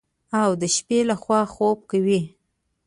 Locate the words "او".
0.41-0.49